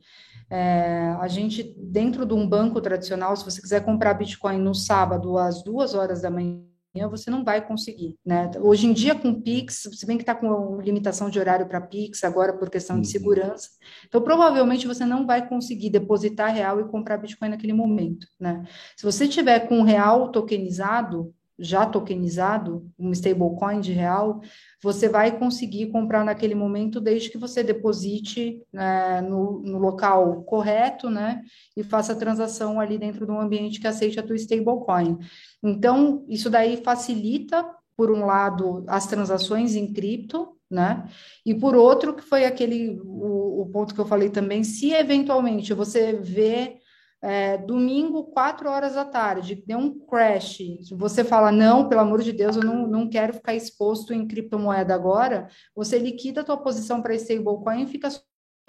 [0.48, 5.36] É, a gente, dentro de um banco tradicional, se você quiser comprar Bitcoin no sábado
[5.38, 6.69] às duas horas da manhã,
[7.08, 8.50] você não vai conseguir, né?
[8.60, 12.24] Hoje em dia, com Pix, se bem que está com limitação de horário para Pix,
[12.24, 13.02] agora por questão uhum.
[13.02, 13.68] de segurança,
[14.06, 18.64] então provavelmente você não vai conseguir depositar real e comprar Bitcoin naquele momento, né?
[18.96, 24.40] Se você tiver com real tokenizado, já tokenizado, um stablecoin de real,
[24.82, 31.10] você vai conseguir comprar naquele momento desde que você deposite né, no, no, local correto,
[31.10, 31.42] né,
[31.76, 35.18] e faça a transação ali dentro de um ambiente que aceite a tua stablecoin.
[35.62, 41.06] Então, isso daí facilita, por um lado, as transações em cripto, né,
[41.44, 45.74] e por outro, que foi aquele, o, o ponto que eu falei também, se eventualmente
[45.74, 46.79] você vê
[47.22, 50.58] é, domingo, quatro horas da tarde, deu um crash,
[50.92, 54.94] você fala, não, pelo amor de Deus, eu não, não quero ficar exposto em criptomoeda
[54.94, 58.08] agora, você liquida a tua posição para stablecoin e fica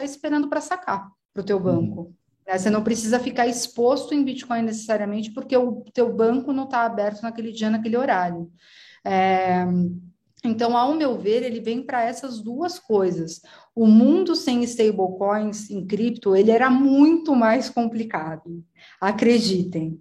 [0.02, 1.64] esperando para sacar para o teu uhum.
[1.64, 2.02] banco.
[2.02, 2.14] Uhum.
[2.58, 7.22] Você não precisa ficar exposto em Bitcoin necessariamente, porque o teu banco não está aberto
[7.22, 8.52] naquele dia, naquele horário.
[9.06, 9.66] É,
[10.44, 13.42] então, ao meu ver, ele vem para essas duas coisas.
[13.76, 18.64] O mundo sem stablecoins em cripto, ele era muito mais complicado.
[19.00, 20.00] Acreditem.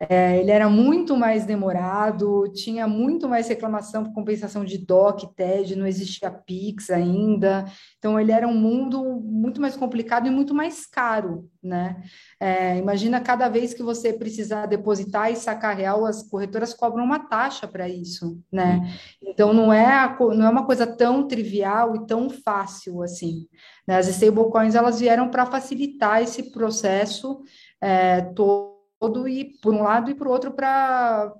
[0.00, 5.74] É, ele era muito mais demorado, tinha muito mais reclamação por compensação de DOC, TED,
[5.74, 7.64] não existia Pix ainda.
[7.98, 12.00] Então, ele era um mundo muito mais complicado e muito mais caro, né?
[12.38, 17.18] É, imagina cada vez que você precisar depositar e sacar real, as corretoras cobram uma
[17.18, 18.88] taxa para isso, né?
[19.20, 23.48] Então, não é, a, não é uma coisa tão trivial e tão fácil assim.
[23.84, 23.96] Né?
[23.96, 27.42] As stablecoins, elas vieram para facilitar esse processo
[27.80, 31.32] é, todo todo e por um lado e por outro para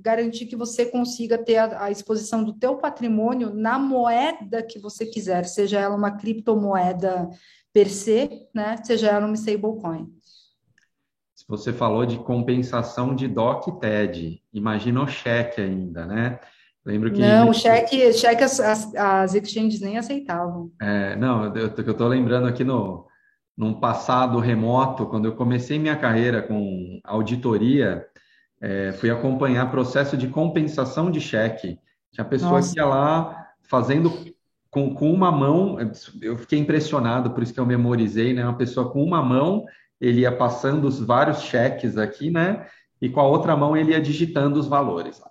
[0.00, 5.06] garantir que você consiga ter a, a, exposição do teu patrimônio na moeda que você
[5.06, 7.28] quiser, seja ela uma criptomoeda
[7.72, 10.08] per se, né, seja ela uma stablecoin.
[11.48, 16.40] Você falou de compensação de DOC e TED, imagina o cheque ainda, né?
[16.84, 17.20] Lembro que.
[17.20, 20.72] Não, o cheque, cheque as, as, as exchanges nem aceitavam.
[20.80, 23.06] É, não, eu, eu tô lembrando aqui no,
[23.56, 28.06] num passado remoto, quando eu comecei minha carreira com auditoria,
[28.60, 31.78] é, fui acompanhar processo de compensação de cheque.
[32.12, 32.72] Tinha pessoa Nossa.
[32.72, 34.12] que ia lá fazendo
[34.70, 35.78] com, com uma mão,
[36.20, 38.44] eu fiquei impressionado, por isso que eu memorizei, né?
[38.44, 39.64] Uma pessoa com uma mão,
[39.98, 42.66] ele ia passando os vários cheques aqui, né?
[43.00, 45.22] E com a outra mão ele ia digitando os valores.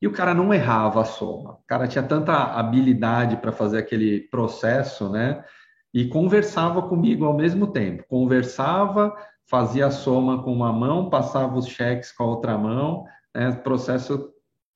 [0.00, 1.52] E o cara não errava a soma.
[1.52, 5.44] O cara tinha tanta habilidade para fazer aquele processo, né?
[5.92, 8.04] E conversava comigo ao mesmo tempo.
[8.08, 9.14] Conversava,
[9.46, 13.50] fazia a soma com uma mão, passava os cheques com a outra mão, né?
[13.52, 14.32] processo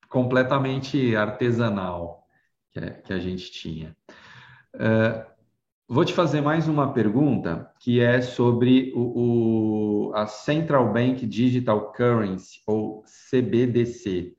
[0.09, 2.25] completamente artesanal
[2.75, 3.97] que, é, que a gente tinha.
[4.75, 5.25] Uh,
[5.89, 11.93] vou te fazer mais uma pergunta, que é sobre o, o, a Central Bank Digital
[11.93, 14.37] Currency, ou CBDC.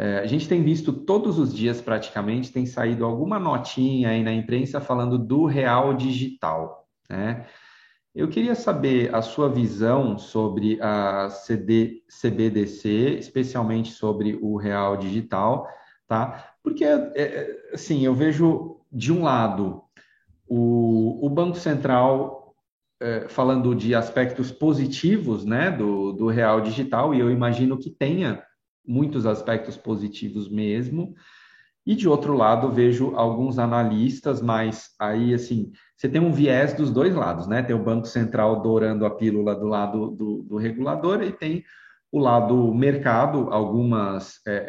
[0.00, 4.32] É, a gente tem visto todos os dias, praticamente, tem saído alguma notinha aí na
[4.32, 6.86] imprensa falando do real digital.
[7.10, 7.44] Né?
[8.14, 15.66] Eu queria saber a sua visão sobre a CD, CBDC, especialmente sobre o real digital,
[16.06, 16.54] tá?
[16.62, 19.82] Porque, é, é, assim, eu vejo, de um lado,
[20.46, 22.54] o, o Banco Central
[23.00, 28.44] é, falando de aspectos positivos né, do, do real digital, e eu imagino que tenha
[28.88, 31.14] muitos aspectos positivos mesmo.
[31.86, 36.90] E de outro lado, vejo alguns analistas, mas aí, assim, você tem um viés dos
[36.90, 37.62] dois lados, né?
[37.62, 41.64] Tem o Banco Central dourando a pílula do lado do, do regulador e tem
[42.10, 44.64] o lado mercado, algumas, é,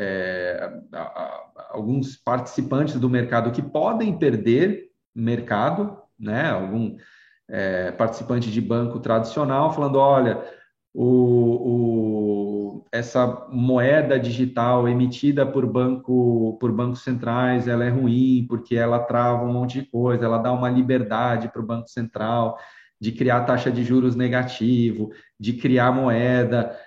[0.91, 6.49] é, a, a, alguns participantes do mercado que podem perder mercado, né?
[6.49, 6.95] Algum
[7.49, 10.41] é, participante de banco tradicional falando, olha,
[10.93, 12.38] o, o,
[12.91, 19.45] essa moeda digital emitida por banco por bancos centrais ela é ruim porque ela trava
[19.45, 22.57] um monte de coisa, ela dá uma liberdade para o banco central
[22.99, 26.77] de criar taxa de juros negativo, de criar moeda.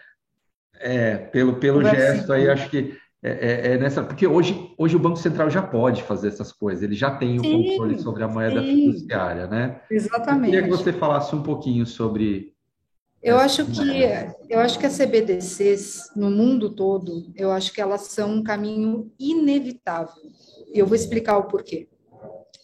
[0.78, 4.02] É, pelo, pelo gesto aí, acho que é, é, é, nessa.
[4.02, 7.42] Porque hoje, hoje o Banco Central já pode fazer essas coisas, ele já tem o
[7.42, 8.92] sim, controle sobre a moeda sim.
[8.92, 9.80] fiduciária, né?
[9.88, 10.54] Exatamente.
[10.56, 12.52] Eu queria que você falasse um pouquinho sobre
[13.22, 13.80] eu acho que
[14.50, 19.12] eu acho que as CBDCs no mundo todo, eu acho que elas são um caminho
[19.18, 20.22] inevitável.
[20.72, 21.88] E eu vou explicar o porquê.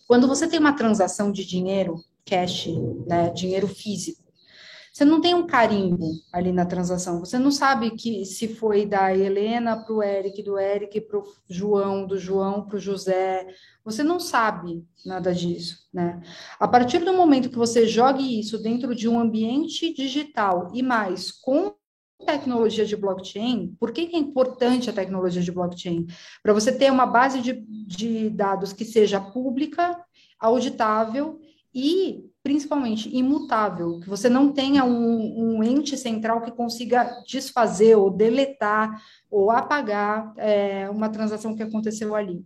[0.06, 2.68] Quando você tem uma transação de dinheiro, cash,
[3.06, 4.22] né, dinheiro físico,
[4.98, 7.20] você não tem um carimbo ali na transação.
[7.20, 11.24] Você não sabe que se foi da Helena para o Eric, do Eric para o
[11.48, 13.46] João, do João para o José.
[13.84, 16.20] Você não sabe nada disso, né?
[16.58, 21.30] A partir do momento que você jogue isso dentro de um ambiente digital e mais
[21.30, 21.76] com
[22.26, 26.08] tecnologia de blockchain, por que, é importante a tecnologia de blockchain?
[26.42, 27.52] Para você ter uma base de,
[27.86, 29.96] de dados que seja pública,
[30.40, 31.38] auditável
[31.72, 38.08] e principalmente imutável, que você não tenha um, um, ente central que consiga desfazer ou
[38.08, 42.42] deletar ou apagar é, uma transação que aconteceu ali.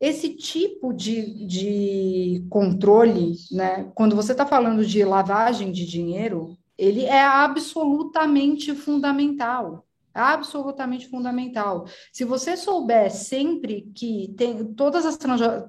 [0.00, 7.02] Esse tipo de, de controle, né, quando você está falando de lavagem de dinheiro, ele
[7.04, 9.84] é absolutamente fundamental.
[10.14, 11.86] Absolutamente fundamental.
[12.12, 15.16] Se você souber sempre que tem, todas as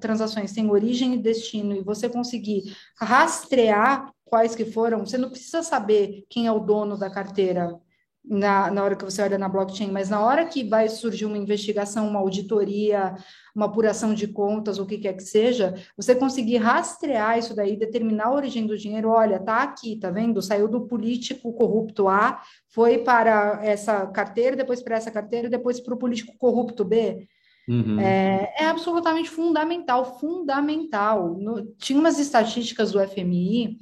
[0.00, 5.62] transações têm origem e destino e você conseguir rastrear quais que foram, você não precisa
[5.62, 7.78] saber quem é o dono da carteira
[8.24, 11.38] na, na hora que você olha na blockchain, mas na hora que vai surgir uma
[11.38, 13.14] investigação, uma auditoria,
[13.54, 18.26] uma apuração de contas, o que quer que seja, você conseguir rastrear isso daí, determinar
[18.26, 20.42] a origem do dinheiro, olha, tá aqui, tá vendo?
[20.42, 25.94] Saiu do político corrupto A, foi para essa carteira, depois para essa carteira, depois para
[25.94, 27.26] o político corrupto B.
[27.68, 28.00] Uhum.
[28.00, 31.34] É, é, absolutamente fundamental, fundamental.
[31.38, 33.78] No, tinha umas estatísticas do FMI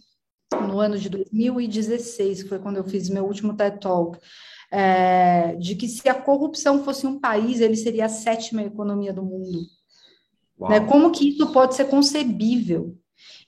[0.52, 4.18] no ano de 2016, que foi quando eu fiz meu último TED Talk,
[4.70, 9.22] é, de que se a corrupção fosse um país, ele seria a sétima economia do
[9.22, 9.60] mundo.
[10.60, 10.80] Né?
[10.80, 12.96] Como que isso pode ser concebível?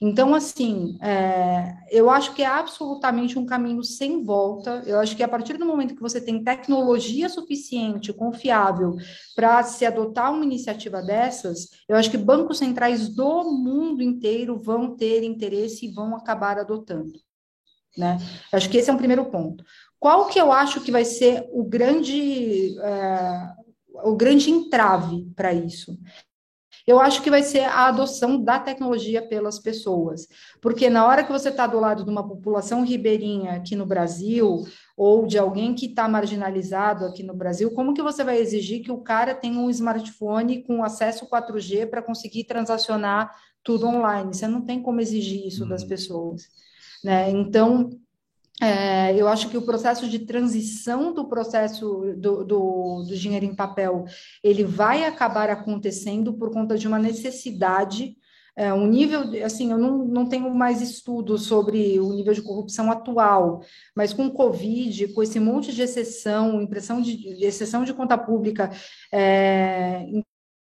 [0.00, 4.82] Então, assim, é, eu acho que é absolutamente um caminho sem volta.
[4.86, 8.96] Eu acho que a partir do momento que você tem tecnologia suficiente, confiável,
[9.36, 14.96] para se adotar uma iniciativa dessas, eu acho que bancos centrais do mundo inteiro vão
[14.96, 17.12] ter interesse e vão acabar adotando.
[17.96, 18.18] Né?
[18.52, 19.64] Acho que esse é um primeiro ponto.
[19.98, 23.52] Qual que eu acho que vai ser o grande, é,
[24.02, 25.98] o grande entrave para isso?
[26.90, 30.26] Eu acho que vai ser a adoção da tecnologia pelas pessoas,
[30.60, 34.64] porque na hora que você está do lado de uma população ribeirinha aqui no Brasil,
[34.96, 38.90] ou de alguém que está marginalizado aqui no Brasil, como que você vai exigir que
[38.90, 43.30] o cara tenha um smartphone com acesso 4G para conseguir transacionar
[43.62, 44.34] tudo online?
[44.34, 45.88] Você não tem como exigir isso das uhum.
[45.88, 46.42] pessoas.
[47.04, 47.30] Né?
[47.30, 47.88] Então,
[48.60, 53.54] é, eu acho que o processo de transição do processo do, do, do, dinheiro em
[53.54, 54.04] papel
[54.44, 58.16] ele vai acabar acontecendo por conta de uma necessidade,
[58.54, 62.90] é, um nível, assim, eu não, não tenho mais estudos sobre o nível de corrupção
[62.90, 63.62] atual,
[63.96, 68.18] mas com o Covid, com esse monte de exceção, impressão de, de exceção de conta
[68.18, 68.70] pública,
[69.10, 70.04] é,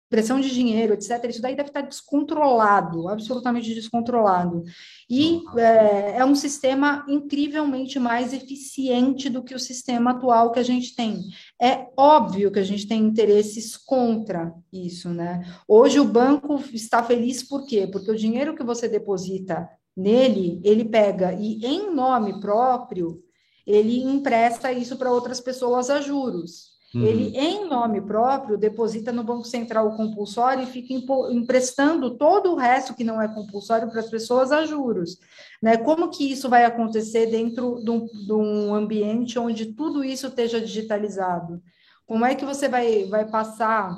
[0.08, 4.62] pressão de dinheiro, etc., isso daí deve estar descontrolado, absolutamente descontrolado.
[5.10, 10.62] E é, é, um sistema incrivelmente mais eficiente do que o sistema atual que a
[10.62, 11.24] gente tem.
[11.60, 15.42] É óbvio que a gente tem interesses contra isso, né?
[15.66, 17.88] Hoje o banco está feliz por quê?
[17.90, 23.22] Porque o dinheiro que você deposita nele, ele pega e, em nome próprio,
[23.66, 26.75] ele empresta isso para outras pessoas a juros.
[26.94, 27.04] Uhum.
[27.04, 30.94] Ele, em nome próprio, deposita no Banco Central compulsório e fica
[31.30, 35.18] emprestando todo o resto que não é compulsório para as pessoas a juros.
[35.62, 35.76] Né?
[35.76, 40.60] Como que isso vai acontecer dentro de um, de um ambiente onde tudo isso esteja
[40.60, 41.60] digitalizado?
[42.06, 43.96] Como é que você vai, vai passar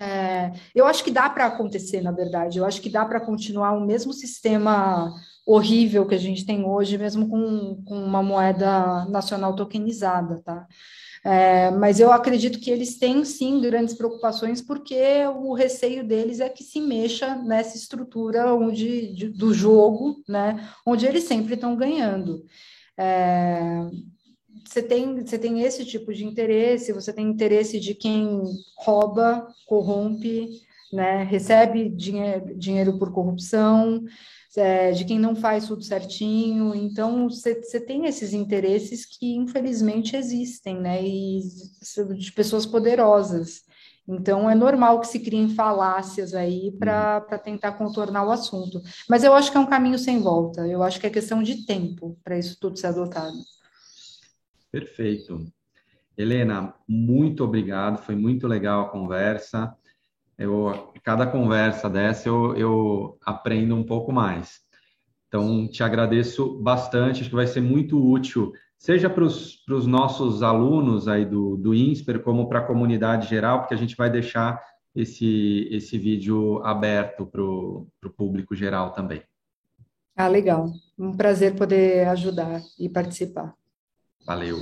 [0.00, 2.58] é, eu acho que dá para acontecer, na verdade.
[2.58, 5.14] Eu acho que dá para continuar o mesmo sistema
[5.46, 10.66] horrível que a gente tem hoje, mesmo com, com uma moeda nacional tokenizada, tá?
[11.24, 14.94] É, mas eu acredito que eles têm sim grandes preocupações, porque
[15.26, 21.06] o receio deles é que se mexa nessa estrutura onde, de, do jogo, né, onde
[21.06, 22.44] eles sempre estão ganhando.
[22.98, 23.88] É,
[24.66, 28.42] você tem, você tem esse tipo de interesse, você tem interesse de quem
[28.76, 30.60] rouba, corrompe,
[30.94, 34.04] né, recebe dinheiro, dinheiro por corrupção,
[34.56, 36.74] é, de quem não faz tudo certinho.
[36.74, 41.04] Então, você tem esses interesses que, infelizmente, existem, né?
[41.04, 41.40] E
[42.16, 43.62] de pessoas poderosas.
[44.06, 47.38] Então, é normal que se criem falácias aí para uhum.
[47.38, 48.80] tentar contornar o assunto.
[49.08, 50.66] Mas eu acho que é um caminho sem volta.
[50.68, 53.36] Eu acho que é questão de tempo para isso tudo ser adotado.
[54.70, 55.44] Perfeito.
[56.16, 57.98] Helena, muito obrigado.
[57.98, 59.74] Foi muito legal a conversa
[60.38, 64.60] eu, cada conversa dessa eu, eu aprendo um pouco mais.
[65.28, 71.08] Então, te agradeço bastante, acho que vai ser muito útil, seja para os nossos alunos
[71.08, 74.62] aí do, do INSPER, como para a comunidade geral, porque a gente vai deixar
[74.94, 79.22] esse, esse vídeo aberto para o público geral também.
[80.16, 80.70] Ah, legal.
[80.96, 83.54] Um prazer poder ajudar e participar.
[84.24, 84.58] Valeu.